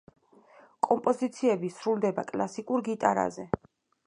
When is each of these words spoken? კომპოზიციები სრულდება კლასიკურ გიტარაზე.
კომპოზიციები 0.87 1.71
სრულდება 1.75 2.25
კლასიკურ 2.33 2.87
გიტარაზე. 2.89 3.51